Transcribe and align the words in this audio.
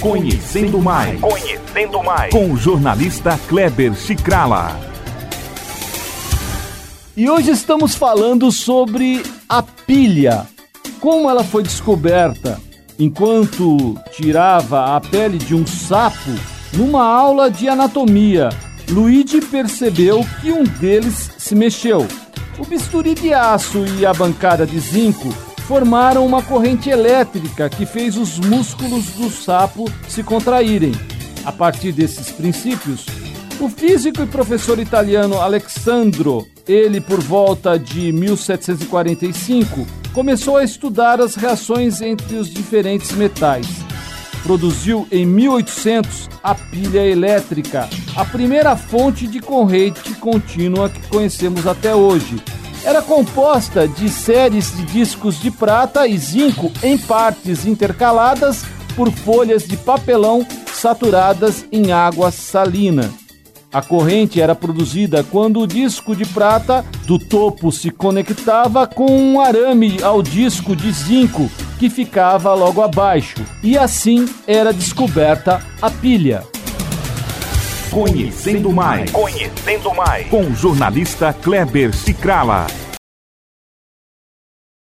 Conhecendo 0.00 0.80
mais. 0.80 1.20
Conhecendo 1.20 2.02
mais. 2.02 2.30
Com 2.30 2.52
o 2.52 2.56
jornalista 2.56 3.38
Kleber 3.48 3.94
Chicrala. 3.94 4.78
E 7.16 7.28
hoje 7.30 7.50
estamos 7.50 7.94
falando 7.94 8.52
sobre 8.52 9.22
a 9.48 9.62
pilha. 9.62 10.46
Como 11.00 11.30
ela 11.30 11.42
foi 11.42 11.62
descoberta 11.62 12.60
enquanto 12.98 13.98
tirava 14.12 14.96
a 14.96 15.00
pele 15.00 15.38
de 15.38 15.54
um 15.54 15.66
sapo 15.66 16.30
numa 16.74 17.04
aula 17.04 17.50
de 17.50 17.68
anatomia. 17.68 18.50
Luigi 18.90 19.40
percebeu 19.40 20.24
que 20.40 20.52
um 20.52 20.62
deles 20.62 21.30
se 21.38 21.54
mexeu. 21.54 22.06
O 22.58 22.64
bisturi 22.64 23.14
de 23.14 23.32
aço 23.32 23.84
e 23.98 24.06
a 24.06 24.12
bancada 24.12 24.66
de 24.66 24.78
zinco 24.78 25.34
formaram 25.66 26.24
uma 26.24 26.42
corrente 26.42 26.88
elétrica 26.88 27.68
que 27.68 27.84
fez 27.84 28.16
os 28.16 28.38
músculos 28.38 29.06
do 29.10 29.28
sapo 29.28 29.90
se 30.08 30.22
contraírem. 30.22 30.92
A 31.44 31.50
partir 31.50 31.90
desses 31.90 32.30
princípios, 32.30 33.04
o 33.58 33.68
físico 33.68 34.22
e 34.22 34.26
professor 34.26 34.78
italiano 34.78 35.40
Alexandro, 35.40 36.46
ele 36.68 37.00
por 37.00 37.20
volta 37.20 37.76
de 37.76 38.12
1745, 38.12 39.84
começou 40.12 40.56
a 40.56 40.64
estudar 40.64 41.20
as 41.20 41.34
reações 41.34 42.00
entre 42.00 42.36
os 42.36 42.48
diferentes 42.48 43.10
metais. 43.12 43.66
Produziu 44.44 45.08
em 45.10 45.26
1800 45.26 46.28
a 46.44 46.54
pilha 46.54 47.04
elétrica, 47.04 47.88
a 48.14 48.24
primeira 48.24 48.76
fonte 48.76 49.26
de 49.26 49.40
corrente 49.40 50.14
contínua 50.14 50.88
que 50.88 51.00
conhecemos 51.08 51.66
até 51.66 51.92
hoje, 51.92 52.36
era 52.86 53.02
composta 53.02 53.88
de 53.88 54.08
séries 54.08 54.74
de 54.76 54.84
discos 54.84 55.40
de 55.40 55.50
prata 55.50 56.06
e 56.06 56.16
zinco 56.16 56.70
em 56.84 56.96
partes 56.96 57.66
intercaladas 57.66 58.64
por 58.94 59.10
folhas 59.10 59.66
de 59.66 59.76
papelão 59.76 60.46
saturadas 60.72 61.66
em 61.72 61.90
água 61.90 62.30
salina. 62.30 63.12
A 63.72 63.82
corrente 63.82 64.40
era 64.40 64.54
produzida 64.54 65.24
quando 65.24 65.60
o 65.60 65.66
disco 65.66 66.14
de 66.14 66.24
prata 66.24 66.84
do 67.06 67.18
topo 67.18 67.72
se 67.72 67.90
conectava 67.90 68.86
com 68.86 69.10
um 69.10 69.40
arame 69.40 70.00
ao 70.00 70.22
disco 70.22 70.76
de 70.76 70.92
zinco 70.92 71.50
que 71.80 71.90
ficava 71.90 72.54
logo 72.54 72.80
abaixo, 72.80 73.44
e 73.64 73.76
assim 73.76 74.26
era 74.46 74.72
descoberta 74.72 75.60
a 75.82 75.90
pilha. 75.90 76.44
Conhecendo 77.90 78.72
mais. 78.72 79.10
Conhecendo 79.10 79.94
mais. 79.94 80.26
Com 80.28 80.42
o 80.42 80.54
jornalista 80.54 81.32
Kleber 81.32 81.94
Cicrala. 81.94 82.66